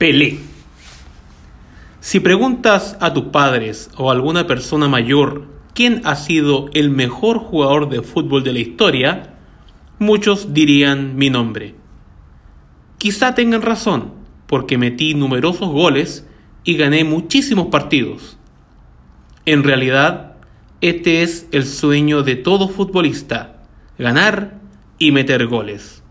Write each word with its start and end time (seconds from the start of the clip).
Pelé. 0.00 0.38
Si 2.00 2.20
preguntas 2.20 2.96
a 3.00 3.12
tus 3.12 3.24
padres 3.24 3.90
o 3.98 4.08
a 4.08 4.14
alguna 4.14 4.46
persona 4.46 4.88
mayor 4.88 5.48
quién 5.74 6.00
ha 6.04 6.16
sido 6.16 6.70
el 6.72 6.88
mejor 6.88 7.38
jugador 7.38 7.90
de 7.90 8.00
fútbol 8.00 8.42
de 8.42 8.54
la 8.54 8.60
historia, 8.60 9.34
muchos 9.98 10.54
dirían 10.54 11.16
mi 11.16 11.28
nombre. 11.28 11.74
Quizá 12.96 13.34
tengan 13.34 13.60
razón, 13.60 14.14
porque 14.46 14.78
metí 14.78 15.12
numerosos 15.12 15.68
goles 15.68 16.26
y 16.64 16.78
gané 16.78 17.04
muchísimos 17.04 17.66
partidos. 17.66 18.38
En 19.44 19.64
realidad, 19.64 20.36
este 20.80 21.20
es 21.22 21.46
el 21.52 21.66
sueño 21.66 22.22
de 22.22 22.36
todo 22.36 22.70
futbolista, 22.70 23.64
ganar 23.98 24.60
y 24.98 25.12
meter 25.12 25.46
goles. 25.46 26.02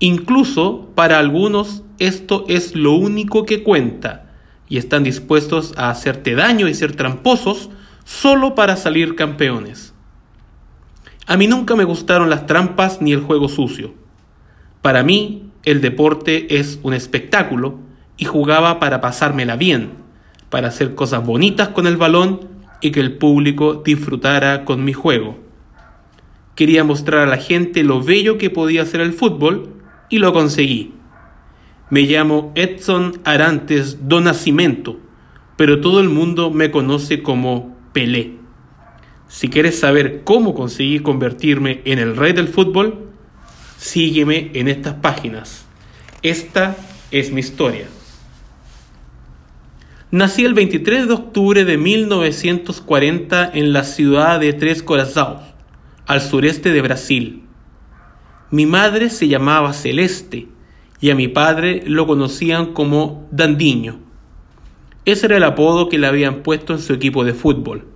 Incluso 0.00 0.90
para 0.94 1.18
algunos 1.18 1.82
esto 1.98 2.44
es 2.48 2.74
lo 2.74 2.92
único 2.92 3.44
que 3.44 3.62
cuenta 3.62 4.30
y 4.68 4.78
están 4.78 5.04
dispuestos 5.04 5.74
a 5.76 5.90
hacerte 5.90 6.34
daño 6.34 6.68
y 6.68 6.74
ser 6.74 6.96
tramposos 6.96 7.70
solo 8.04 8.54
para 8.54 8.76
salir 8.76 9.16
campeones. 9.16 9.94
A 11.26 11.36
mí 11.36 11.46
nunca 11.46 11.74
me 11.74 11.84
gustaron 11.84 12.30
las 12.30 12.46
trampas 12.46 13.02
ni 13.02 13.12
el 13.12 13.20
juego 13.20 13.48
sucio. 13.48 13.94
Para 14.82 15.02
mí 15.02 15.50
el 15.64 15.80
deporte 15.80 16.58
es 16.58 16.78
un 16.82 16.94
espectáculo 16.94 17.80
y 18.16 18.24
jugaba 18.24 18.78
para 18.78 19.00
pasármela 19.00 19.56
bien, 19.56 19.94
para 20.50 20.68
hacer 20.68 20.94
cosas 20.94 21.26
bonitas 21.26 21.68
con 21.68 21.86
el 21.86 21.96
balón 21.96 22.48
y 22.80 22.92
que 22.92 23.00
el 23.00 23.18
público 23.18 23.82
disfrutara 23.84 24.64
con 24.64 24.84
mi 24.84 24.92
juego. 24.92 25.38
Quería 26.54 26.84
mostrar 26.84 27.22
a 27.22 27.30
la 27.30 27.36
gente 27.36 27.82
lo 27.82 28.02
bello 28.02 28.38
que 28.38 28.48
podía 28.48 28.86
ser 28.86 29.00
el 29.00 29.12
fútbol 29.12 29.74
y 30.08 30.18
lo 30.18 30.32
conseguí. 30.32 30.95
Me 31.88 32.02
llamo 32.02 32.50
Edson 32.56 33.20
Arantes 33.22 34.08
do 34.08 34.20
Nascimento, 34.20 34.98
pero 35.56 35.80
todo 35.80 36.00
el 36.00 36.08
mundo 36.08 36.50
me 36.50 36.72
conoce 36.72 37.22
como 37.22 37.76
Pelé. 37.92 38.32
Si 39.28 39.48
quieres 39.48 39.78
saber 39.78 40.22
cómo 40.24 40.52
conseguí 40.52 40.98
convertirme 40.98 41.82
en 41.84 42.00
el 42.00 42.16
rey 42.16 42.32
del 42.32 42.48
fútbol, 42.48 43.08
sígueme 43.78 44.50
en 44.54 44.66
estas 44.66 44.94
páginas. 44.94 45.64
Esta 46.22 46.76
es 47.12 47.30
mi 47.30 47.38
historia. 47.38 47.86
Nací 50.10 50.44
el 50.44 50.54
23 50.54 51.06
de 51.06 51.14
octubre 51.14 51.64
de 51.64 51.78
1940 51.78 53.52
en 53.54 53.72
la 53.72 53.84
ciudad 53.84 54.40
de 54.40 54.52
Tres 54.54 54.82
Corazones, 54.82 55.44
al 56.06 56.20
sureste 56.20 56.72
de 56.72 56.82
Brasil. 56.82 57.44
Mi 58.50 58.66
madre 58.66 59.08
se 59.08 59.28
llamaba 59.28 59.72
Celeste 59.72 60.48
y 61.00 61.10
a 61.10 61.14
mi 61.14 61.28
padre 61.28 61.82
lo 61.86 62.06
conocían 62.06 62.72
como 62.72 63.26
Dandiño. 63.30 64.00
Ese 65.04 65.26
era 65.26 65.36
el 65.36 65.44
apodo 65.44 65.88
que 65.88 65.98
le 65.98 66.06
habían 66.06 66.42
puesto 66.42 66.72
en 66.72 66.80
su 66.80 66.92
equipo 66.92 67.24
de 67.24 67.34
fútbol. 67.34 67.86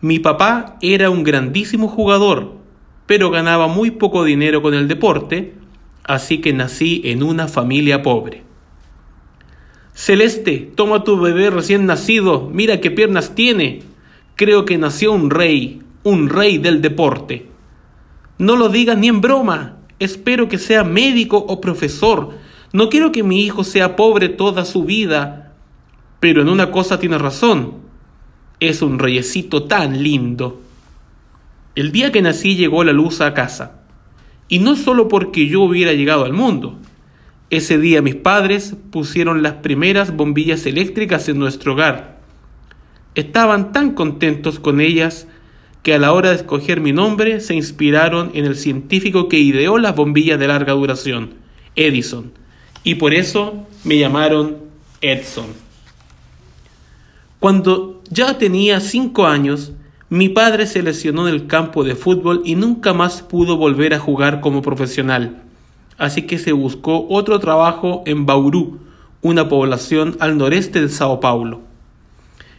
Mi 0.00 0.18
papá 0.18 0.76
era 0.82 1.08
un 1.08 1.24
grandísimo 1.24 1.88
jugador, 1.88 2.54
pero 3.06 3.30
ganaba 3.30 3.68
muy 3.68 3.92
poco 3.92 4.24
dinero 4.24 4.60
con 4.60 4.74
el 4.74 4.88
deporte, 4.88 5.54
así 6.04 6.40
que 6.40 6.52
nací 6.52 7.00
en 7.04 7.22
una 7.22 7.48
familia 7.48 8.02
pobre. 8.02 8.42
Celeste, 9.94 10.70
toma 10.74 11.04
tu 11.04 11.18
bebé 11.18 11.48
recién 11.48 11.86
nacido, 11.86 12.50
mira 12.52 12.80
qué 12.80 12.90
piernas 12.90 13.34
tiene. 13.34 13.82
Creo 14.34 14.66
que 14.66 14.76
nació 14.76 15.12
un 15.12 15.30
rey, 15.30 15.80
un 16.02 16.28
rey 16.28 16.58
del 16.58 16.82
deporte. 16.82 17.46
No 18.36 18.56
lo 18.56 18.68
digas 18.68 18.98
ni 18.98 19.08
en 19.08 19.22
broma. 19.22 19.75
Espero 19.98 20.48
que 20.48 20.58
sea 20.58 20.84
médico 20.84 21.38
o 21.38 21.60
profesor. 21.60 22.34
No 22.72 22.88
quiero 22.88 23.12
que 23.12 23.22
mi 23.22 23.44
hijo 23.44 23.64
sea 23.64 23.96
pobre 23.96 24.28
toda 24.28 24.64
su 24.64 24.84
vida. 24.84 25.54
Pero 26.20 26.42
en 26.42 26.48
una 26.48 26.70
cosa 26.70 26.98
tiene 26.98 27.18
razón. 27.18 27.74
Es 28.60 28.82
un 28.82 28.98
reyecito 28.98 29.64
tan 29.64 30.02
lindo. 30.02 30.60
El 31.74 31.92
día 31.92 32.12
que 32.12 32.22
nací 32.22 32.56
llegó 32.56 32.84
la 32.84 32.92
luz 32.92 33.20
a 33.20 33.34
casa. 33.34 33.80
Y 34.48 34.60
no 34.60 34.76
solo 34.76 35.08
porque 35.08 35.46
yo 35.46 35.62
hubiera 35.62 35.92
llegado 35.92 36.24
al 36.24 36.32
mundo, 36.32 36.78
ese 37.50 37.78
día 37.78 38.00
mis 38.00 38.14
padres 38.14 38.76
pusieron 38.90 39.42
las 39.42 39.54
primeras 39.54 40.14
bombillas 40.14 40.66
eléctricas 40.66 41.28
en 41.28 41.38
nuestro 41.38 41.72
hogar. 41.72 42.20
Estaban 43.14 43.72
tan 43.72 43.92
contentos 43.94 44.60
con 44.60 44.80
ellas 44.80 45.26
que 45.86 45.94
a 45.94 45.98
la 46.00 46.12
hora 46.12 46.30
de 46.30 46.34
escoger 46.34 46.80
mi 46.80 46.92
nombre 46.92 47.38
se 47.38 47.54
inspiraron 47.54 48.32
en 48.34 48.44
el 48.44 48.56
científico 48.56 49.28
que 49.28 49.38
ideó 49.38 49.78
las 49.78 49.94
bombillas 49.94 50.36
de 50.40 50.48
larga 50.48 50.72
duración, 50.72 51.34
Edison, 51.76 52.32
y 52.82 52.96
por 52.96 53.14
eso 53.14 53.64
me 53.84 53.96
llamaron 53.96 54.56
Edson. 55.00 55.46
Cuando 57.38 58.02
ya 58.10 58.36
tenía 58.36 58.80
cinco 58.80 59.26
años, 59.26 59.70
mi 60.08 60.28
padre 60.28 60.66
se 60.66 60.82
lesionó 60.82 61.28
en 61.28 61.34
el 61.34 61.46
campo 61.46 61.84
de 61.84 61.94
fútbol 61.94 62.42
y 62.44 62.56
nunca 62.56 62.92
más 62.92 63.22
pudo 63.22 63.56
volver 63.56 63.94
a 63.94 64.00
jugar 64.00 64.40
como 64.40 64.62
profesional 64.62 65.44
así 65.98 66.22
que 66.22 66.38
se 66.38 66.52
buscó 66.52 67.06
otro 67.08 67.38
trabajo 67.38 68.02
en 68.06 68.26
Bauru, 68.26 68.80
una 69.22 69.48
población 69.48 70.16
al 70.20 70.36
noreste 70.36 70.80
de 70.80 70.88
Sao 70.88 71.20
Paulo. 71.20 71.62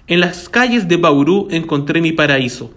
En 0.08 0.20
las 0.22 0.50
calles 0.50 0.88
de 0.88 0.98
Bauru 0.98 1.48
encontré 1.52 2.02
mi 2.02 2.12
paraíso. 2.12 2.72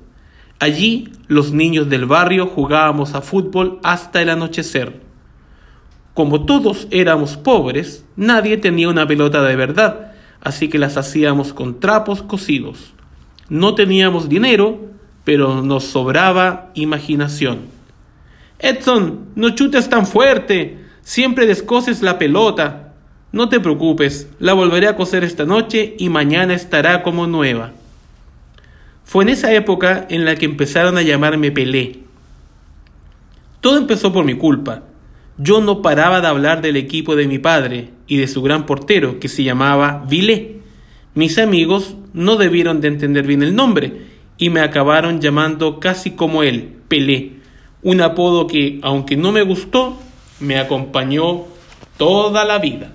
Allí 0.60 1.08
los 1.26 1.52
niños 1.52 1.88
del 1.88 2.04
barrio 2.04 2.46
jugábamos 2.46 3.14
a 3.14 3.22
fútbol 3.22 3.80
hasta 3.82 4.20
el 4.20 4.28
anochecer. 4.28 5.00
Como 6.12 6.44
todos 6.44 6.86
éramos 6.90 7.38
pobres, 7.38 8.04
nadie 8.14 8.58
tenía 8.58 8.90
una 8.90 9.06
pelota 9.06 9.42
de 9.42 9.56
verdad, 9.56 10.12
así 10.42 10.68
que 10.68 10.78
las 10.78 10.98
hacíamos 10.98 11.54
con 11.54 11.80
trapos 11.80 12.22
cocidos. 12.22 12.92
No 13.48 13.74
teníamos 13.74 14.28
dinero, 14.28 14.80
pero 15.24 15.62
nos 15.62 15.84
sobraba 15.84 16.70
imaginación. 16.74 17.60
Edson, 18.58 19.30
no 19.36 19.54
chutes 19.54 19.88
tan 19.88 20.06
fuerte. 20.06 20.84
Siempre 21.00 21.46
descoses 21.46 22.02
la 22.02 22.18
pelota. 22.18 22.92
No 23.32 23.48
te 23.48 23.60
preocupes, 23.60 24.28
la 24.38 24.52
volveré 24.52 24.88
a 24.88 24.96
coser 24.96 25.24
esta 25.24 25.46
noche 25.46 25.94
y 25.98 26.10
mañana 26.10 26.52
estará 26.52 27.02
como 27.02 27.26
nueva. 27.26 27.72
Fue 29.10 29.24
en 29.24 29.30
esa 29.30 29.52
época 29.52 30.06
en 30.08 30.24
la 30.24 30.36
que 30.36 30.44
empezaron 30.44 30.96
a 30.96 31.02
llamarme 31.02 31.50
Pelé. 31.50 31.98
Todo 33.60 33.76
empezó 33.76 34.12
por 34.12 34.24
mi 34.24 34.34
culpa. 34.34 34.84
Yo 35.36 35.60
no 35.60 35.82
paraba 35.82 36.20
de 36.20 36.28
hablar 36.28 36.62
del 36.62 36.76
equipo 36.76 37.16
de 37.16 37.26
mi 37.26 37.40
padre 37.40 37.90
y 38.06 38.18
de 38.18 38.28
su 38.28 38.40
gran 38.40 38.66
portero, 38.66 39.18
que 39.18 39.26
se 39.26 39.42
llamaba 39.42 40.04
Vilé. 40.08 40.60
Mis 41.16 41.38
amigos 41.38 41.96
no 42.12 42.36
debieron 42.36 42.80
de 42.80 42.86
entender 42.86 43.26
bien 43.26 43.42
el 43.42 43.56
nombre 43.56 44.02
y 44.38 44.48
me 44.48 44.60
acabaron 44.60 45.20
llamando 45.20 45.80
casi 45.80 46.12
como 46.12 46.44
él, 46.44 46.76
Pelé 46.86 47.40
un 47.82 48.00
apodo 48.02 48.46
que, 48.46 48.78
aunque 48.84 49.16
no 49.16 49.32
me 49.32 49.42
gustó, 49.42 49.98
me 50.38 50.56
acompañó 50.56 51.46
toda 51.96 52.44
la 52.44 52.60
vida. 52.60 52.92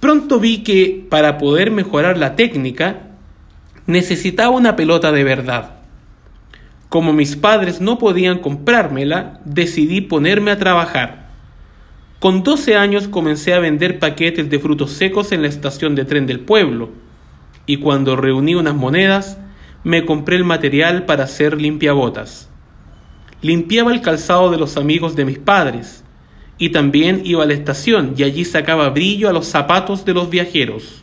Pronto 0.00 0.40
vi 0.40 0.64
que 0.64 1.06
para 1.08 1.38
poder 1.38 1.70
mejorar 1.70 2.18
la 2.18 2.34
técnica 2.34 3.11
necesitaba 3.86 4.50
una 4.50 4.76
pelota 4.76 5.12
de 5.12 5.24
verdad. 5.24 5.76
Como 6.88 7.12
mis 7.12 7.36
padres 7.36 7.80
no 7.80 7.98
podían 7.98 8.38
comprármela, 8.38 9.40
decidí 9.44 10.00
ponerme 10.00 10.50
a 10.50 10.58
trabajar. 10.58 11.30
Con 12.18 12.42
12 12.42 12.76
años 12.76 13.08
comencé 13.08 13.54
a 13.54 13.58
vender 13.58 13.98
paquetes 13.98 14.48
de 14.48 14.58
frutos 14.58 14.92
secos 14.92 15.32
en 15.32 15.42
la 15.42 15.48
estación 15.48 15.94
de 15.94 16.04
tren 16.04 16.26
del 16.26 16.40
pueblo, 16.40 16.90
y 17.66 17.78
cuando 17.78 18.16
reuní 18.16 18.54
unas 18.54 18.74
monedas, 18.74 19.38
me 19.84 20.04
compré 20.04 20.36
el 20.36 20.44
material 20.44 21.04
para 21.06 21.24
hacer 21.24 21.60
limpiabotas 21.60 22.48
limpiaba 23.42 23.92
el 23.92 24.00
calzado 24.00 24.50
de 24.50 24.56
los 24.56 24.76
amigos 24.76 25.16
de 25.16 25.24
mis 25.24 25.38
padres, 25.38 26.04
y 26.58 26.70
también 26.70 27.22
iba 27.24 27.42
a 27.42 27.46
la 27.46 27.54
estación 27.54 28.14
y 28.16 28.22
allí 28.22 28.44
sacaba 28.44 28.88
brillo 28.90 29.28
a 29.28 29.32
los 29.32 29.46
zapatos 29.46 30.04
de 30.04 30.14
los 30.14 30.30
viajeros. 30.30 31.02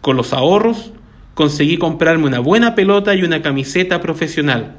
Con 0.00 0.16
los 0.16 0.32
ahorros 0.32 0.90
conseguí 1.36 1.76
comprarme 1.76 2.24
una 2.24 2.38
buena 2.38 2.74
pelota 2.74 3.14
y 3.14 3.22
una 3.22 3.42
camiseta 3.42 4.00
profesional. 4.00 4.76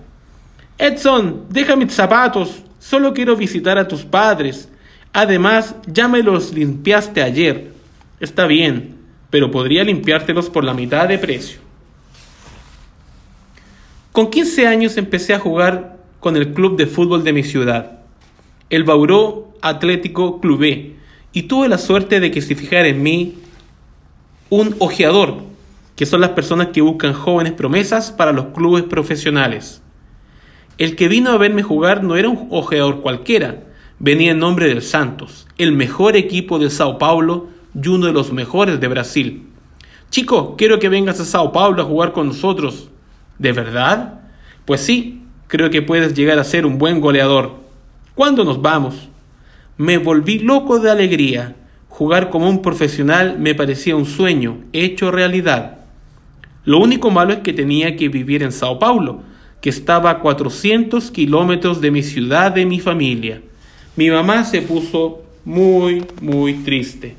Edson, 0.80 1.44
deja 1.50 1.76
mis 1.76 1.94
zapatos, 1.94 2.64
solo 2.80 3.14
quiero 3.14 3.36
visitar 3.36 3.78
a 3.78 3.88
tus 3.88 4.04
padres. 4.04 4.68
Además, 5.14 5.76
ya 5.86 6.08
me 6.08 6.24
los 6.24 6.54
limpiaste 6.54 7.22
ayer. 7.22 7.74
Está 8.20 8.48
bien, 8.48 8.96
pero 9.30 9.52
podría 9.52 9.84
limpiártelos 9.84 10.50
por 10.50 10.64
la 10.64 10.74
mitad 10.74 11.08
de 11.08 11.20
precio. 11.20 11.60
Con 14.12 14.32
15 14.32 14.66
años 14.66 14.98
empecé 14.98 15.36
a 15.36 15.40
jugar 15.40 15.98
con 16.20 16.38
el 16.38 16.54
club 16.54 16.76
de 16.76 16.88
fútbol 16.88 17.24
de 17.24 17.34
mi 17.34 17.44
ciudad, 17.44 18.00
el 18.72 18.84
Bauró 18.84 19.54
Atlético 19.62 20.42
Clubé, 20.42 20.96
y 21.34 21.44
tuve 21.44 21.70
la 21.70 21.78
suerte 21.78 22.20
de 22.20 22.32
que 22.32 22.42
se 22.42 22.56
fijara 22.56 22.88
en 22.88 23.04
mí 23.04 23.36
un 24.50 24.76
ojeador, 24.80 25.46
que 25.98 26.06
son 26.06 26.22
las 26.22 26.30
personas 26.30 26.68
que 26.68 26.82
buscan 26.82 27.12
jóvenes 27.12 27.54
promesas 27.54 28.12
para 28.12 28.32
los 28.32 28.46
clubes 28.54 28.84
profesionales. 28.84 29.82
El 30.78 30.96
que 30.96 31.08
vino 31.08 31.32
a 31.32 31.38
verme 31.38 31.64
jugar 31.64 32.04
no 32.04 32.16
era 32.16 32.30
un 32.30 32.48
ojeador 32.52 33.02
cualquiera, 33.02 33.64
venía 33.98 34.32
en 34.32 34.40
nombre 34.40 34.68
del 34.68 34.84
Santos, 34.84 35.48
el 35.58 35.72
mejor 35.72 36.16
equipo 36.16 36.60
de 36.60 36.70
Sao 36.70 37.00
Paulo 37.00 37.48
y 37.74 37.88
uno 37.88 38.06
de 38.06 38.14
los 38.14 38.32
mejores 38.32 38.80
de 38.80 38.88
Brasil. 38.88 39.48
Chico, 40.12 40.56
quiero 40.56 40.78
que 40.78 40.88
vengas 40.88 41.20
a 41.20 41.26
Sao 41.26 41.52
Paulo 41.52 41.82
a 41.82 41.86
jugar 41.86 42.14
con 42.14 42.28
nosotros. 42.28 42.90
¿De 43.40 43.52
verdad? 43.52 44.22
Pues 44.66 44.82
sí, 44.82 45.24
creo 45.48 45.72
que 45.72 45.82
puedes 45.82 46.14
llegar 46.14 46.38
a 46.38 46.44
ser 46.44 46.68
un 46.68 46.78
buen 46.78 47.02
goleador. 47.02 47.56
¿Cuándo 48.14 48.44
nos 48.44 48.62
vamos? 48.62 49.10
Me 49.78 49.98
volví 49.98 50.38
loco 50.38 50.80
de 50.80 50.92
alegría. 50.92 51.56
Jugar 51.90 52.30
como 52.30 52.48
un 52.48 52.62
profesional 52.62 53.40
me 53.40 53.56
parecía 53.56 53.96
un 53.96 54.06
sueño 54.06 54.60
hecho 54.74 55.10
realidad. 55.10 55.77
Lo 56.68 56.80
único 56.80 57.12
malo 57.12 57.32
es 57.32 57.40
que 57.40 57.54
tenía 57.54 57.96
que 57.96 58.10
vivir 58.10 58.44
en 58.44 58.52
Sao 58.52 58.78
Paulo, 58.78 59.22
que 59.62 59.70
estaba 59.70 60.10
a 60.10 60.20
400 60.20 61.12
kilómetros 61.12 61.80
de 61.80 61.92
mi 61.92 62.04
ciudad, 62.04 62.52
de 62.52 62.66
mi 62.66 62.82
familia. 62.82 63.42
Mi 63.96 64.10
mamá 64.10 64.44
se 64.44 64.62
puso 64.62 65.24
muy, 65.46 66.04
muy 66.22 66.56
triste. 66.66 67.16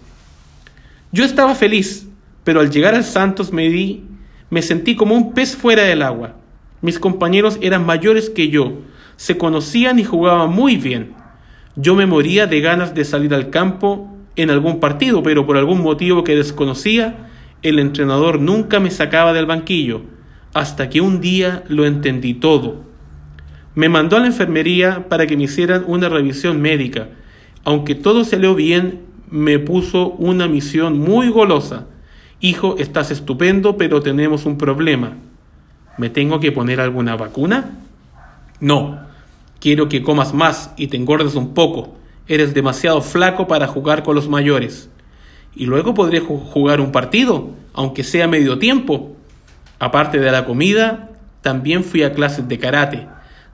Yo 1.13 1.25
estaba 1.25 1.55
feliz, 1.55 2.07
pero 2.45 2.61
al 2.61 2.71
llegar 2.71 2.95
al 2.95 3.05
Santos 3.05 3.51
me 3.51 3.71
di, 3.71 4.03
me 4.51 4.61
sentí 4.61 4.97
como 4.97 5.15
un 5.15 5.33
pez 5.33 5.57
fuera 5.57 5.85
del 5.85 6.03
agua. 6.03 6.35
Mis 6.83 6.99
compañeros 6.99 7.57
eran 7.63 7.87
mayores 7.87 8.29
que 8.29 8.51
yo, 8.51 8.75
se 9.17 9.39
conocían 9.39 9.99
y 9.99 10.05
jugaban 10.05 10.51
muy 10.51 10.77
bien. 10.77 11.15
Yo 11.75 11.95
me 11.95 12.05
moría 12.05 12.47
de 12.47 12.61
ganas 12.61 12.95
de 12.95 13.07
salir 13.07 13.33
al 13.33 13.49
campo 13.49 14.15
en 14.37 14.51
algún 14.51 14.79
partido, 14.79 15.23
pero 15.23 15.47
por 15.47 15.57
algún 15.57 15.81
motivo 15.81 16.23
que 16.23 16.37
desconocía, 16.37 17.28
el 17.63 17.79
entrenador 17.79 18.41
nunca 18.41 18.81
me 18.81 18.91
sacaba 18.91 19.33
del 19.33 19.47
banquillo, 19.47 20.03
hasta 20.55 20.89
que 20.89 21.01
un 21.01 21.21
día 21.21 21.65
lo 21.69 21.87
entendí 21.87 22.35
todo. 22.35 22.85
Me 23.75 23.89
mandó 23.89 24.17
a 24.17 24.21
la 24.21 24.27
enfermería 24.27 25.09
para 25.09 25.27
que 25.27 25.37
me 25.37 25.45
hicieran 25.45 25.85
una 25.87 26.09
revisión 26.09 26.61
médica. 26.61 27.09
Aunque 27.65 27.95
todo 27.95 28.25
salió 28.25 28.55
bien, 28.55 29.01
me 29.31 29.59
puso 29.59 30.11
una 30.13 30.49
misión 30.49 30.99
muy 30.99 31.29
golosa. 31.29 31.87
Hijo, 32.41 32.77
estás 32.79 33.11
estupendo, 33.11 33.77
pero 33.77 34.01
tenemos 34.01 34.47
un 34.47 34.59
problema. 34.59 35.17
¿Me 35.97 36.11
tengo 36.11 36.41
que 36.41 36.53
poner 36.53 36.81
alguna 36.81 37.17
vacuna? 37.17 37.79
No, 38.61 39.01
quiero 39.61 39.89
que 39.89 40.03
comas 40.03 40.35
más 40.35 40.73
y 40.77 40.87
te 40.87 40.97
engordes 40.97 41.35
un 41.35 41.55
poco. 41.55 41.97
Eres 42.27 42.55
demasiado 42.55 43.01
flaco 43.01 43.47
para 43.49 43.67
jugar 43.67 44.03
con 44.03 44.15
los 44.15 44.29
mayores. 44.29 44.91
Y 45.55 45.67
luego 45.67 45.95
podré 45.95 46.21
jugar 46.21 46.81
un 46.81 46.93
partido, 46.93 47.51
aunque 47.73 48.05
sea 48.05 48.29
medio 48.29 48.59
tiempo. 48.59 49.17
Aparte 49.79 50.19
de 50.19 50.31
la 50.31 50.45
comida, 50.45 51.11
también 51.43 51.85
fui 51.85 52.03
a 52.03 52.13
clases 52.13 52.49
de 52.49 52.59
karate. 52.59 53.07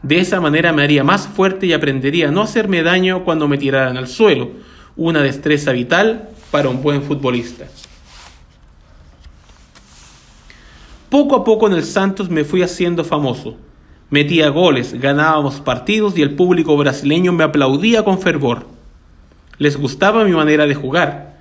De 0.02 0.18
esa 0.18 0.40
manera 0.40 0.72
me 0.72 0.82
haría 0.82 1.04
más 1.04 1.26
fuerte 1.26 1.66
y 1.66 1.72
aprendería 1.72 2.28
a 2.28 2.30
no 2.30 2.42
hacerme 2.42 2.82
daño 2.82 3.24
cuando 3.24 3.48
me 3.48 3.56
tiraran 3.58 3.96
al 3.96 4.06
suelo, 4.06 4.50
una 4.96 5.22
destreza 5.22 5.72
vital 5.72 6.28
para 6.50 6.68
un 6.68 6.82
buen 6.82 7.02
futbolista. 7.02 7.66
Poco 11.08 11.36
a 11.36 11.44
poco 11.44 11.66
en 11.68 11.74
el 11.74 11.84
Santos 11.84 12.28
me 12.28 12.44
fui 12.44 12.62
haciendo 12.62 13.04
famoso. 13.04 13.56
Metía 14.10 14.48
goles, 14.48 14.92
ganábamos 15.00 15.60
partidos 15.60 16.18
y 16.18 16.22
el 16.22 16.34
público 16.34 16.76
brasileño 16.76 17.32
me 17.32 17.44
aplaudía 17.44 18.04
con 18.04 18.20
fervor. 18.20 18.66
Les 19.58 19.76
gustaba 19.76 20.24
mi 20.24 20.32
manera 20.32 20.66
de 20.66 20.74
jugar, 20.74 21.33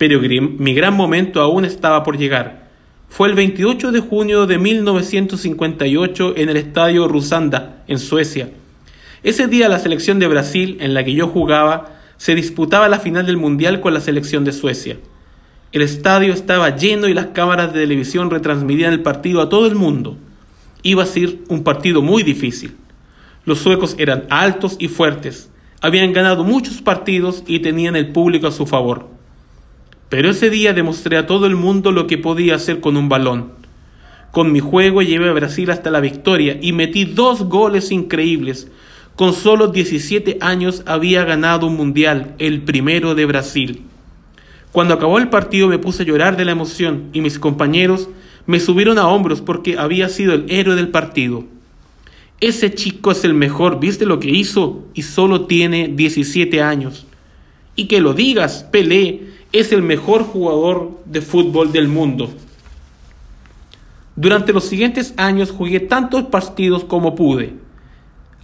pero 0.00 0.18
mi 0.18 0.72
gran 0.72 0.94
momento 0.94 1.42
aún 1.42 1.66
estaba 1.66 2.02
por 2.04 2.16
llegar. 2.16 2.70
Fue 3.10 3.28
el 3.28 3.34
28 3.34 3.92
de 3.92 4.00
junio 4.00 4.46
de 4.46 4.56
1958 4.56 6.36
en 6.38 6.48
el 6.48 6.56
estadio 6.56 7.06
Rusanda, 7.06 7.84
en 7.86 7.98
Suecia. 7.98 8.48
Ese 9.22 9.46
día 9.46 9.68
la 9.68 9.78
selección 9.78 10.18
de 10.18 10.26
Brasil, 10.26 10.78
en 10.80 10.94
la 10.94 11.04
que 11.04 11.12
yo 11.12 11.28
jugaba, 11.28 11.98
se 12.16 12.34
disputaba 12.34 12.88
la 12.88 12.98
final 12.98 13.26
del 13.26 13.36
Mundial 13.36 13.82
con 13.82 13.92
la 13.92 14.00
selección 14.00 14.42
de 14.42 14.52
Suecia. 14.52 14.96
El 15.70 15.82
estadio 15.82 16.32
estaba 16.32 16.74
lleno 16.74 17.06
y 17.06 17.12
las 17.12 17.26
cámaras 17.26 17.74
de 17.74 17.80
televisión 17.80 18.30
retransmitían 18.30 18.94
el 18.94 19.02
partido 19.02 19.42
a 19.42 19.50
todo 19.50 19.66
el 19.66 19.74
mundo. 19.74 20.16
Iba 20.82 21.02
a 21.02 21.06
ser 21.06 21.40
un 21.48 21.62
partido 21.62 22.00
muy 22.00 22.22
difícil. 22.22 22.74
Los 23.44 23.58
suecos 23.58 23.96
eran 23.98 24.24
altos 24.30 24.76
y 24.78 24.88
fuertes, 24.88 25.50
habían 25.82 26.14
ganado 26.14 26.42
muchos 26.42 26.80
partidos 26.80 27.44
y 27.46 27.58
tenían 27.58 27.96
el 27.96 28.12
público 28.12 28.46
a 28.46 28.50
su 28.50 28.64
favor. 28.64 29.19
Pero 30.10 30.28
ese 30.28 30.50
día 30.50 30.74
demostré 30.74 31.16
a 31.16 31.26
todo 31.26 31.46
el 31.46 31.54
mundo 31.54 31.92
lo 31.92 32.06
que 32.08 32.18
podía 32.18 32.56
hacer 32.56 32.80
con 32.80 32.96
un 32.96 33.08
balón. 33.08 33.52
Con 34.32 34.52
mi 34.52 34.58
juego 34.58 35.02
llevé 35.02 35.28
a 35.28 35.32
Brasil 35.32 35.70
hasta 35.70 35.90
la 35.90 36.00
victoria 36.00 36.58
y 36.60 36.72
metí 36.72 37.04
dos 37.04 37.44
goles 37.44 37.92
increíbles. 37.92 38.68
Con 39.14 39.32
solo 39.32 39.68
17 39.68 40.38
años 40.40 40.82
había 40.84 41.24
ganado 41.24 41.68
un 41.68 41.76
mundial, 41.76 42.34
el 42.38 42.62
primero 42.62 43.14
de 43.14 43.24
Brasil. 43.24 43.82
Cuando 44.72 44.94
acabó 44.94 45.18
el 45.18 45.28
partido 45.28 45.68
me 45.68 45.78
puse 45.78 46.02
a 46.02 46.06
llorar 46.06 46.36
de 46.36 46.44
la 46.44 46.52
emoción 46.52 47.10
y 47.12 47.20
mis 47.20 47.38
compañeros 47.38 48.08
me 48.46 48.58
subieron 48.58 48.98
a 48.98 49.06
hombros 49.06 49.40
porque 49.40 49.78
había 49.78 50.08
sido 50.08 50.34
el 50.34 50.46
héroe 50.48 50.74
del 50.74 50.88
partido. 50.88 51.44
Ese 52.40 52.74
chico 52.74 53.12
es 53.12 53.22
el 53.22 53.34
mejor, 53.34 53.78
¿viste 53.78 54.06
lo 54.06 54.18
que 54.18 54.30
hizo? 54.30 54.84
Y 54.92 55.02
solo 55.02 55.46
tiene 55.46 55.86
17 55.88 56.62
años. 56.62 57.06
Y 57.76 57.86
que 57.86 58.00
lo 58.00 58.14
digas, 58.14 58.66
Pelé 58.72 59.39
es 59.52 59.72
el 59.72 59.82
mejor 59.82 60.22
jugador 60.22 61.00
de 61.04 61.20
fútbol 61.20 61.72
del 61.72 61.88
mundo. 61.88 62.30
Durante 64.16 64.52
los 64.52 64.64
siguientes 64.64 65.14
años 65.16 65.50
jugué 65.50 65.80
tantos 65.80 66.24
partidos 66.24 66.84
como 66.84 67.14
pude, 67.14 67.54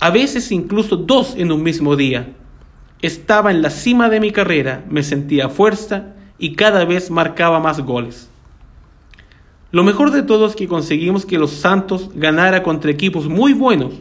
a 0.01 0.11
veces 0.11 0.53
incluso 0.53 0.97
dos 0.97 1.35
en 1.37 1.53
un 1.53 1.63
mismo 1.63 1.97
día. 1.97 2.29
Estaba 3.03 3.51
en 3.51 3.63
la 3.63 3.71
cima 3.71 4.09
de 4.09 4.21
mi 4.21 4.31
carrera, 4.31 4.85
me 4.89 5.03
sentía 5.03 5.49
fuerza 5.49 6.15
y 6.39 6.55
cada 6.55 6.85
vez 6.85 7.11
marcaba 7.11 7.61
más 7.61 7.81
goles. 7.81 8.29
Lo 9.71 9.85
mejor 9.85 10.11
de 10.11 10.23
todo 10.23 10.47
es 10.47 10.57
que 10.57 10.69
conseguimos 10.69 11.27
que 11.27 11.39
los 11.39 11.51
Santos 11.51 12.11
ganara 12.15 12.63
contra 12.63 12.91
equipos 12.91 13.29
muy 13.29 13.53
buenos 13.53 13.95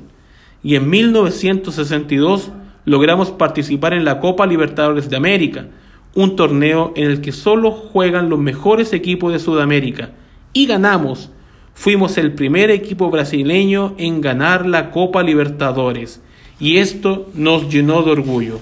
y 0.63 0.75
en 0.75 0.89
1962 0.89 2.51
logramos 2.85 3.31
participar 3.31 3.93
en 3.93 4.05
la 4.05 4.19
Copa 4.19 4.45
Libertadores 4.45 5.09
de 5.09 5.17
América, 5.17 5.67
un 6.15 6.35
torneo 6.35 6.93
en 6.95 7.11
el 7.11 7.21
que 7.21 7.31
solo 7.31 7.71
juegan 7.71 8.29
los 8.29 8.39
mejores 8.39 8.93
equipos 8.93 9.31
de 9.31 9.39
Sudamérica 9.39 10.11
y 10.53 10.65
ganamos. 10.65 11.29
Fuimos 11.75 12.17
el 12.17 12.33
primer 12.33 12.71
equipo 12.71 13.11
brasileño 13.11 13.93
en 13.97 14.21
ganar 14.21 14.65
la 14.65 14.91
Copa 14.91 15.21
Libertadores 15.21 16.21
y 16.59 16.77
esto 16.77 17.29
nos 17.33 17.69
llenó 17.69 18.01
de 18.01 18.11
orgullo. 18.11 18.59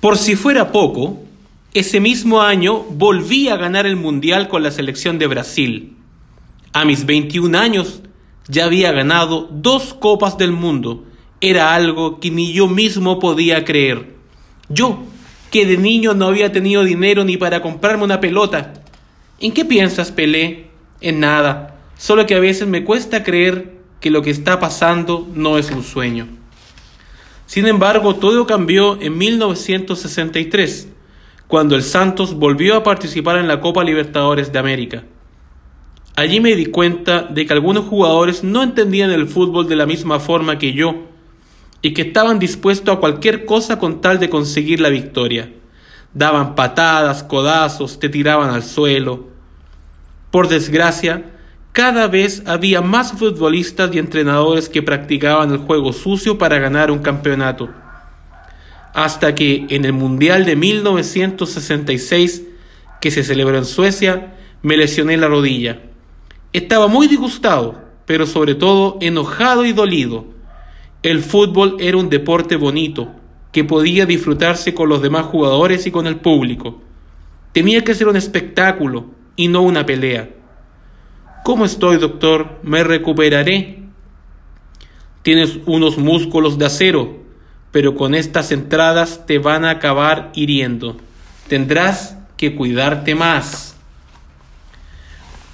Por 0.00 0.16
si 0.16 0.36
fuera 0.36 0.70
poco, 0.70 1.20
ese 1.74 1.98
mismo 1.98 2.40
año 2.40 2.84
volví 2.90 3.48
a 3.48 3.56
ganar 3.56 3.86
el 3.86 3.96
Mundial 3.96 4.46
con 4.46 4.62
la 4.62 4.70
selección 4.70 5.18
de 5.18 5.26
Brasil. 5.26 5.96
A 6.72 6.84
mis 6.84 7.06
21 7.06 7.58
años 7.58 8.02
ya 8.46 8.66
había 8.66 8.92
ganado 8.92 9.48
dos 9.50 9.94
Copas 9.94 10.38
del 10.38 10.52
Mundo. 10.52 11.05
Era 11.40 11.74
algo 11.74 12.18
que 12.20 12.30
ni 12.30 12.52
yo 12.52 12.66
mismo 12.66 13.18
podía 13.18 13.64
creer. 13.64 14.14
Yo, 14.68 15.04
que 15.50 15.66
de 15.66 15.76
niño 15.76 16.14
no 16.14 16.26
había 16.26 16.52
tenido 16.52 16.84
dinero 16.84 17.24
ni 17.24 17.36
para 17.36 17.62
comprarme 17.62 18.04
una 18.04 18.20
pelota. 18.20 18.74
¿En 19.40 19.52
qué 19.52 19.64
piensas, 19.64 20.10
Pelé? 20.10 20.66
En 21.00 21.20
nada. 21.20 21.78
Solo 21.96 22.26
que 22.26 22.34
a 22.34 22.40
veces 22.40 22.66
me 22.66 22.84
cuesta 22.84 23.22
creer 23.22 23.76
que 24.00 24.10
lo 24.10 24.22
que 24.22 24.30
está 24.30 24.58
pasando 24.60 25.28
no 25.34 25.58
es 25.58 25.70
un 25.70 25.82
sueño. 25.82 26.26
Sin 27.46 27.66
embargo, 27.66 28.16
todo 28.16 28.46
cambió 28.46 29.00
en 29.00 29.16
1963, 29.16 30.88
cuando 31.46 31.76
el 31.76 31.82
Santos 31.82 32.34
volvió 32.34 32.76
a 32.76 32.82
participar 32.82 33.38
en 33.38 33.46
la 33.46 33.60
Copa 33.60 33.84
Libertadores 33.84 34.52
de 34.52 34.58
América. 34.58 35.04
Allí 36.16 36.40
me 36.40 36.56
di 36.56 36.66
cuenta 36.66 37.22
de 37.22 37.46
que 37.46 37.52
algunos 37.52 37.84
jugadores 37.84 38.42
no 38.42 38.62
entendían 38.62 39.10
el 39.10 39.28
fútbol 39.28 39.68
de 39.68 39.76
la 39.76 39.86
misma 39.86 40.18
forma 40.18 40.58
que 40.58 40.72
yo 40.72 41.04
y 41.86 41.94
que 41.94 42.02
estaban 42.02 42.40
dispuestos 42.40 42.96
a 42.96 42.98
cualquier 42.98 43.44
cosa 43.44 43.78
con 43.78 44.00
tal 44.00 44.18
de 44.18 44.28
conseguir 44.28 44.80
la 44.80 44.88
victoria. 44.88 45.52
Daban 46.12 46.56
patadas, 46.56 47.22
codazos, 47.22 48.00
te 48.00 48.08
tiraban 48.08 48.50
al 48.50 48.64
suelo. 48.64 49.28
Por 50.32 50.48
desgracia, 50.48 51.26
cada 51.70 52.08
vez 52.08 52.42
había 52.44 52.82
más 52.82 53.12
futbolistas 53.12 53.94
y 53.94 54.00
entrenadores 54.00 54.68
que 54.68 54.82
practicaban 54.82 55.52
el 55.52 55.58
juego 55.58 55.92
sucio 55.92 56.38
para 56.38 56.58
ganar 56.58 56.90
un 56.90 56.98
campeonato. 56.98 57.68
Hasta 58.92 59.36
que 59.36 59.66
en 59.68 59.84
el 59.84 59.92
Mundial 59.92 60.44
de 60.44 60.56
1966, 60.56 62.42
que 63.00 63.12
se 63.12 63.22
celebró 63.22 63.58
en 63.58 63.64
Suecia, 63.64 64.34
me 64.60 64.76
lesioné 64.76 65.16
la 65.18 65.28
rodilla. 65.28 65.82
Estaba 66.52 66.88
muy 66.88 67.06
disgustado, 67.06 67.80
pero 68.06 68.26
sobre 68.26 68.56
todo 68.56 68.98
enojado 69.00 69.64
y 69.64 69.72
dolido. 69.72 70.34
El 71.06 71.22
fútbol 71.22 71.76
era 71.78 71.98
un 71.98 72.10
deporte 72.10 72.56
bonito, 72.56 73.14
que 73.52 73.62
podía 73.62 74.06
disfrutarse 74.06 74.74
con 74.74 74.88
los 74.88 75.02
demás 75.02 75.26
jugadores 75.26 75.86
y 75.86 75.92
con 75.92 76.08
el 76.08 76.16
público. 76.16 76.82
Tenía 77.52 77.84
que 77.84 77.94
ser 77.94 78.08
un 78.08 78.16
espectáculo 78.16 79.06
y 79.36 79.46
no 79.46 79.62
una 79.62 79.86
pelea. 79.86 80.30
¿Cómo 81.44 81.64
estoy, 81.64 81.98
doctor? 81.98 82.58
¿Me 82.64 82.82
recuperaré? 82.82 83.84
Tienes 85.22 85.60
unos 85.66 85.96
músculos 85.96 86.58
de 86.58 86.66
acero, 86.66 87.18
pero 87.70 87.94
con 87.94 88.16
estas 88.16 88.50
entradas 88.50 89.26
te 89.26 89.38
van 89.38 89.64
a 89.64 89.70
acabar 89.70 90.32
hiriendo. 90.34 90.96
Tendrás 91.46 92.18
que 92.36 92.56
cuidarte 92.56 93.14
más. 93.14 93.76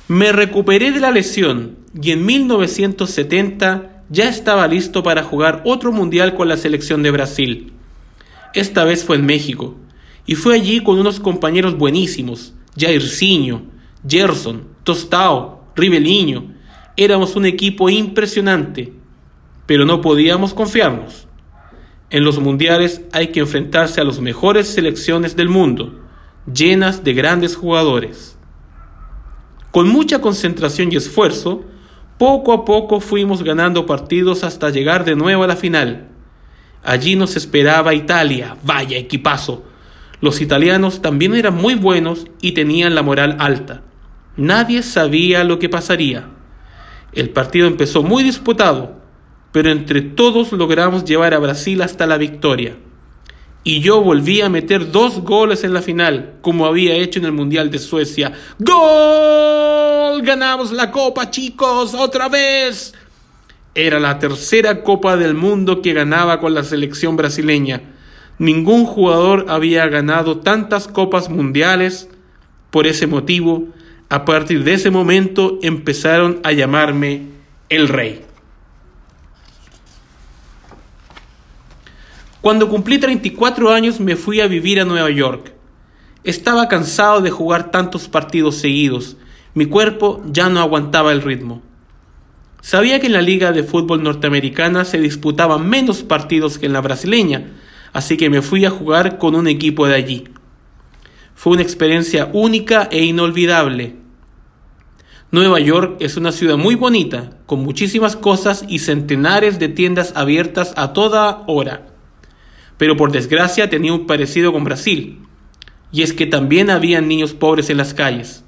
Me 0.09 0.33
recuperé 0.33 0.93
de 0.93 1.01
la 1.01 1.11
lesión 1.11 1.77
y 2.01 2.13
en 2.13 2.25
1970 2.25 3.92
ya 4.13 4.29
estaba 4.29 4.69
listo 4.69 5.03
para 5.03 5.25
jugar 5.25 5.63
otro 5.65 5.91
mundial 5.91 6.37
con 6.37 6.47
la 6.47 6.57
selección 6.57 7.03
de 7.03 7.11
Brasil. 7.11 7.73
Esta 8.55 8.85
vez 8.85 9.05
fue 9.05 9.17
en 9.17 9.27
México 9.27 9.75
y 10.27 10.37
fue 10.37 10.55
allí 10.55 10.81
con 10.81 10.99
unos 11.01 11.19
compañeros 11.19 11.77
buenísimos, 11.77 12.55
Jairzinho, 12.79 13.63
Gerson, 14.07 14.69
Tostao, 14.85 15.65
Ribeliño. 15.75 16.53
Éramos 16.97 17.35
un 17.35 17.47
equipo 17.47 17.91
impresionante 17.91 18.93
pero 19.67 19.85
no 19.85 20.01
podíamos 20.01 20.55
confiarnos. 20.55 21.27
En 22.11 22.25
los 22.25 22.39
mundiales 22.39 23.03
hay 23.13 23.29
que 23.29 23.41
enfrentarse 23.41 24.01
a 24.01 24.05
las 24.05 24.21
mejores 24.21 24.69
selecciones 24.69 25.35
del 25.35 25.49
mundo, 25.49 25.99
llenas 26.53 27.05
de 27.05 27.15
grandes 27.15 27.57
jugadores. 27.57 28.37
Con 29.71 29.89
mucha 29.89 30.21
concentración 30.21 30.93
y 30.93 30.97
esfuerzo, 30.97 31.65
poco 32.23 32.53
a 32.53 32.65
poco 32.65 33.01
fuimos 33.01 33.43
ganando 33.43 33.85
partidos 33.85 34.45
hasta 34.45 34.71
llegar 34.71 35.05
de 35.05 35.17
nuevo 35.17 35.43
a 35.43 35.49
la 35.49 35.57
final. 35.57 36.07
Allí 36.85 37.17
nos 37.17 37.35
esperaba 37.35 37.95
Italia, 37.95 38.57
vaya 38.63 38.97
equipazo. 38.97 39.65
Los 40.21 40.41
italianos 40.41 41.03
también 41.03 41.35
eran 41.35 41.57
muy 41.57 41.75
buenos 41.75 42.29
y 42.41 42.53
tenían 42.53 42.95
la 42.95 43.03
moral 43.03 43.35
alta. 43.41 43.83
Nadie 44.37 44.85
sabía 44.85 45.43
lo 45.43 45.59
que 45.59 45.69
pasaría. 45.69 46.29
El 47.13 47.31
partido 47.31 47.67
empezó 47.67 48.05
muy 48.05 48.23
disputado, 48.23 49.01
pero 49.51 49.71
entre 49.71 50.01
todos 50.01 50.53
logramos 50.53 51.05
llevar 51.05 51.35
a 51.35 51.41
Brasil 51.41 51.83
hasta 51.83 52.07
la 52.07 52.19
victoria. 52.19 52.77
Y 53.65 53.81
yo 53.81 54.01
volví 54.03 54.41
a 54.41 54.49
meter 54.49 54.91
dos 54.91 55.21
goles 55.21 55.63
en 55.63 55.73
la 55.73 55.83
final, 55.83 56.35
como 56.41 56.67
había 56.67 56.95
hecho 56.95 57.21
en 57.21 57.27
el 57.27 57.33
Mundial 57.33 57.71
de 57.71 57.79
Suecia. 57.79 58.33
¡Gol! 58.59 60.23
Ganamos 60.23 60.73
la 60.73 60.91
copa, 60.91 61.31
chicos, 61.31 61.95
otra 61.95 62.29
vez. 62.29 62.93
Era 63.75 64.01
la 64.01 64.19
tercera 64.19 64.83
copa 64.83 65.17
del 65.17 65.35
mundo 65.35 65.81
que 65.81 65.93
ganaba 65.93 66.41
con 66.41 66.55
la 66.55 66.65
selección 66.65 67.17
brasileña. 67.17 67.83
Ningún 68.39 68.85
jugador 68.85 69.47
había 69.49 69.87
ganado 69.87 70.39
tantas 70.41 70.89
copas 70.89 71.31
mundiales. 71.31 72.09
Por 72.71 72.89
ese 72.89 73.07
motivo, 73.07 73.69
a 74.09 74.25
partir 74.25 74.65
de 74.65 74.75
ese 74.75 74.91
momento 74.91 75.59
empezaron 75.63 76.41
a 76.43 76.51
llamarme 76.51 77.29
el 77.69 77.89
rey. 77.89 78.25
Cuando 82.43 82.69
cumplí 82.69 82.99
34 82.99 83.71
años 83.71 84.01
me 84.01 84.17
fui 84.17 84.41
a 84.41 84.49
vivir 84.49 84.81
a 84.81 84.85
Nueva 84.85 85.11
York. 85.11 85.55
Estaba 86.25 86.67
cansado 86.67 87.21
de 87.21 87.31
jugar 87.31 87.71
tantos 87.71 88.09
partidos 88.09 88.57
seguidos. 88.57 89.17
Mi 89.55 89.67
cuerpo 89.67 90.21
ya 90.27 90.49
no 90.49 90.59
aguantaba 90.59 91.13
el 91.13 91.23
ritmo. 91.23 91.63
Sabía 92.61 92.99
que 92.99 93.07
en 93.07 93.13
la 93.13 93.23
liga 93.23 93.53
de 93.53 93.63
fútbol 93.63 94.03
norteamericana 94.03 94.85
se 94.85 94.99
disputaban 94.99 95.69
menos 95.69 96.03
partidos 96.03 96.59
que 96.59 96.67
en 96.67 96.73
la 96.73 96.81
brasileña, 96.81 97.53
así 97.93 98.17
que 98.17 98.29
me 98.29 98.43
fui 98.43 98.65
a 98.65 98.71
jugar 98.71 99.19
con 99.19 99.37
un 99.37 99.47
equipo 99.47 99.87
de 99.87 99.95
allí. 99.95 100.25
Fue 101.37 101.53
una 101.53 101.63
experiencia 101.63 102.29
única 102.33 102.89
e 102.91 103.05
inolvidable. 103.05 103.95
Nueva 105.31 105.61
York 105.61 105.97
es 106.01 106.17
una 106.17 106.33
ciudad 106.33 106.57
muy 106.57 106.75
bonita, 106.75 107.39
con 107.47 107.63
muchísimas 107.63 108.17
cosas 108.17 108.65
y 108.67 108.81
centenares 108.81 109.61
de 109.61 109.69
tiendas 109.69 110.13
abiertas 110.17 110.75
a 110.77 110.93
toda 110.93 111.45
hora 111.47 111.92
pero 112.83 112.97
por 112.97 113.13
desgracia 113.13 113.71
tenía 113.71 113.93
un 113.93 114.09
parecido 114.09 114.53
con 114.53 114.65
Brasil, 114.65 115.21
y 115.93 116.03
es 116.03 116.13
que 116.13 116.27
también 116.27 116.69
había 116.69 117.01
niños 117.01 117.33
pobres 117.33 117.71
en 117.71 117.77
las 117.77 117.95
calles. 117.95 118.45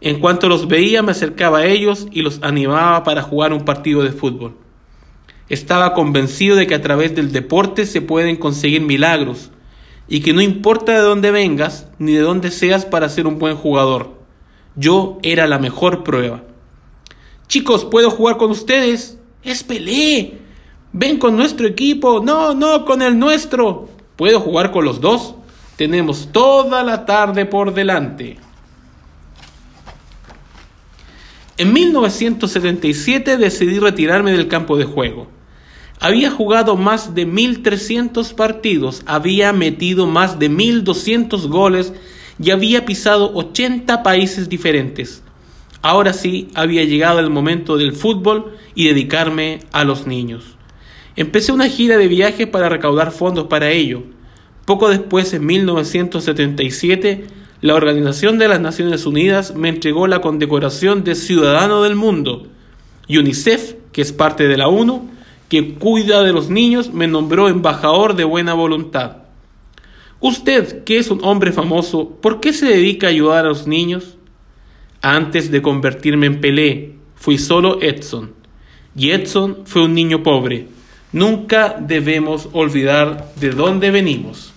En 0.00 0.18
cuanto 0.18 0.48
los 0.48 0.66
veía 0.66 1.04
me 1.04 1.12
acercaba 1.12 1.58
a 1.58 1.66
ellos 1.66 2.08
y 2.10 2.22
los 2.22 2.42
animaba 2.42 3.04
para 3.04 3.22
jugar 3.22 3.52
un 3.52 3.64
partido 3.64 4.02
de 4.02 4.10
fútbol. 4.10 4.56
Estaba 5.48 5.94
convencido 5.94 6.56
de 6.56 6.66
que 6.66 6.74
a 6.74 6.82
través 6.82 7.14
del 7.14 7.30
deporte 7.30 7.86
se 7.86 8.02
pueden 8.02 8.34
conseguir 8.34 8.80
milagros 8.80 9.52
y 10.08 10.18
que 10.18 10.32
no 10.32 10.42
importa 10.42 10.90
de 10.90 11.02
dónde 11.02 11.30
vengas 11.30 11.86
ni 12.00 12.14
de 12.14 12.22
dónde 12.22 12.50
seas 12.50 12.84
para 12.84 13.08
ser 13.08 13.28
un 13.28 13.38
buen 13.38 13.54
jugador. 13.54 14.18
Yo 14.74 15.20
era 15.22 15.46
la 15.46 15.60
mejor 15.60 16.02
prueba. 16.02 16.42
Chicos, 17.46 17.84
¿puedo 17.84 18.10
jugar 18.10 18.36
con 18.36 18.50
ustedes? 18.50 19.16
Es 19.44 19.62
Pelé. 19.62 20.43
Ven 20.96 21.18
con 21.18 21.36
nuestro 21.36 21.66
equipo. 21.66 22.22
No, 22.24 22.54
no, 22.54 22.84
con 22.84 23.02
el 23.02 23.18
nuestro. 23.18 23.88
¿Puedo 24.14 24.38
jugar 24.38 24.70
con 24.70 24.84
los 24.84 25.00
dos? 25.00 25.34
Tenemos 25.76 26.28
toda 26.30 26.84
la 26.84 27.04
tarde 27.04 27.46
por 27.46 27.74
delante. 27.74 28.38
En 31.58 31.72
1977 31.72 33.36
decidí 33.38 33.80
retirarme 33.80 34.30
del 34.30 34.46
campo 34.46 34.76
de 34.76 34.84
juego. 34.84 35.26
Había 35.98 36.30
jugado 36.30 36.76
más 36.76 37.14
de 37.14 37.26
1.300 37.26 38.34
partidos, 38.34 39.02
había 39.06 39.52
metido 39.52 40.06
más 40.06 40.38
de 40.38 40.48
1.200 40.48 41.48
goles 41.48 41.92
y 42.38 42.50
había 42.50 42.84
pisado 42.84 43.32
80 43.34 44.04
países 44.04 44.48
diferentes. 44.48 45.24
Ahora 45.82 46.12
sí 46.12 46.50
había 46.54 46.84
llegado 46.84 47.18
el 47.18 47.30
momento 47.30 47.76
del 47.78 47.94
fútbol 47.94 48.56
y 48.76 48.86
dedicarme 48.86 49.60
a 49.72 49.82
los 49.84 50.06
niños. 50.06 50.53
Empecé 51.16 51.52
una 51.52 51.68
gira 51.68 51.96
de 51.96 52.08
viaje 52.08 52.46
para 52.46 52.68
recaudar 52.68 53.12
fondos 53.12 53.46
para 53.46 53.70
ello. 53.70 54.02
Poco 54.64 54.88
después, 54.88 55.32
en 55.32 55.46
1977, 55.46 57.26
la 57.60 57.74
Organización 57.74 58.38
de 58.38 58.48
las 58.48 58.60
Naciones 58.60 59.06
Unidas 59.06 59.54
me 59.54 59.68
entregó 59.68 60.08
la 60.08 60.20
condecoración 60.20 61.04
de 61.04 61.14
Ciudadano 61.14 61.82
del 61.82 61.94
Mundo. 61.94 62.48
UNICEF, 63.08 63.74
que 63.92 64.02
es 64.02 64.12
parte 64.12 64.48
de 64.48 64.56
la 64.56 64.66
ONU, 64.66 65.08
que 65.48 65.74
cuida 65.74 66.24
de 66.24 66.32
los 66.32 66.50
niños, 66.50 66.92
me 66.92 67.06
nombró 67.06 67.48
embajador 67.48 68.16
de 68.16 68.24
buena 68.24 68.54
voluntad. 68.54 69.18
Usted, 70.18 70.82
que 70.82 70.98
es 70.98 71.10
un 71.10 71.20
hombre 71.22 71.52
famoso, 71.52 72.08
¿por 72.20 72.40
qué 72.40 72.52
se 72.52 72.66
dedica 72.66 73.06
a 73.06 73.10
ayudar 73.10 73.44
a 73.44 73.48
los 73.50 73.68
niños? 73.68 74.16
Antes 75.00 75.52
de 75.52 75.62
convertirme 75.62 76.26
en 76.26 76.40
Pelé, 76.40 76.94
fui 77.14 77.38
solo 77.38 77.80
Edson. 77.82 78.32
Y 78.96 79.10
Edson 79.10 79.58
fue 79.64 79.84
un 79.84 79.94
niño 79.94 80.22
pobre 80.22 80.66
Nunca 81.14 81.76
debemos 81.78 82.48
olvidar 82.52 83.32
de 83.36 83.50
dónde 83.50 83.92
venimos. 83.92 84.52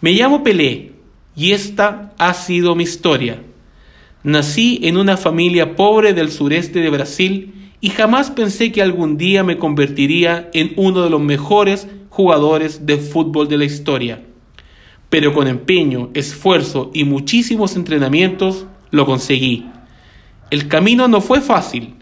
Me 0.00 0.12
llamo 0.12 0.44
Pelé 0.44 0.92
y 1.34 1.50
esta 1.50 2.12
ha 2.16 2.32
sido 2.32 2.76
mi 2.76 2.84
historia. 2.84 3.42
Nací 4.22 4.78
en 4.84 4.96
una 4.96 5.16
familia 5.16 5.74
pobre 5.74 6.14
del 6.14 6.30
sureste 6.30 6.78
de 6.78 6.90
Brasil 6.90 7.72
y 7.80 7.90
jamás 7.90 8.30
pensé 8.30 8.70
que 8.70 8.82
algún 8.82 9.16
día 9.16 9.42
me 9.42 9.58
convertiría 9.58 10.48
en 10.54 10.74
uno 10.76 11.02
de 11.02 11.10
los 11.10 11.20
mejores 11.20 11.88
jugadores 12.08 12.86
de 12.86 12.96
fútbol 12.96 13.48
de 13.48 13.58
la 13.58 13.64
historia. 13.64 14.22
Pero 15.08 15.34
con 15.34 15.48
empeño, 15.48 16.10
esfuerzo 16.14 16.92
y 16.94 17.02
muchísimos 17.02 17.74
entrenamientos 17.74 18.66
lo 18.92 19.06
conseguí. 19.06 19.66
El 20.50 20.68
camino 20.68 21.08
no 21.08 21.20
fue 21.20 21.40
fácil, 21.40 21.96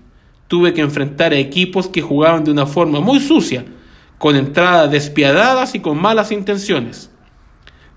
tuve 0.49 0.73
que 0.73 0.81
enfrentar 0.81 1.33
a 1.33 1.39
equipos 1.39 1.89
que 1.89 2.03
jugaban 2.03 2.43
de 2.43 2.51
una 2.51 2.67
forma 2.67 3.01
muy 3.01 3.21
sucia, 3.21 3.65
con 4.19 4.35
entradas 4.35 4.91
despiadadas 4.91 5.75
y 5.75 5.81
con 5.81 6.01
malas 6.01 6.33
intenciones. 6.33 7.11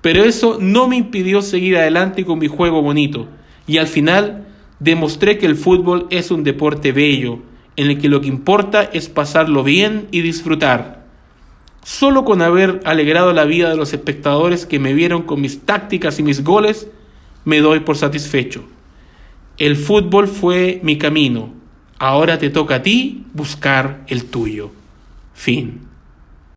Pero 0.01 0.23
eso 0.23 0.57
no 0.59 0.87
me 0.87 0.97
impidió 0.97 1.41
seguir 1.41 1.77
adelante 1.77 2.25
con 2.25 2.39
mi 2.39 2.47
juego 2.47 2.81
bonito, 2.81 3.27
y 3.67 3.77
al 3.77 3.87
final 3.87 4.47
demostré 4.79 5.37
que 5.37 5.45
el 5.45 5.55
fútbol 5.55 6.07
es 6.09 6.29
un 6.29 6.43
deporte 6.43 6.91
bello, 6.91 7.39
en 7.77 7.87
el 7.87 7.99
que 7.99 8.09
lo 8.09 8.21
que 8.21 8.27
importa 8.27 8.83
es 8.83 9.09
pasarlo 9.09 9.63
bien 9.63 10.07
y 10.11 10.21
disfrutar. 10.21 11.05
Solo 11.83 12.25
con 12.25 12.41
haber 12.41 12.81
alegrado 12.83 13.33
la 13.33 13.45
vida 13.45 13.69
de 13.69 13.75
los 13.75 13.93
espectadores 13.93 14.65
que 14.65 14.77
me 14.77 14.93
vieron 14.93 15.23
con 15.23 15.41
mis 15.41 15.65
tácticas 15.65 16.19
y 16.19 16.23
mis 16.23 16.43
goles, 16.43 16.87
me 17.45 17.59
doy 17.59 17.79
por 17.79 17.97
satisfecho. 17.97 18.63
El 19.57 19.75
fútbol 19.77 20.27
fue 20.27 20.79
mi 20.83 20.97
camino, 20.97 21.60
Ahora 22.01 22.39
te 22.39 22.49
toca 22.49 22.77
a 22.77 22.81
ti 22.81 23.27
buscar 23.31 24.01
el 24.07 24.25
tuyo. 24.25 24.71
Fin. 25.35 25.90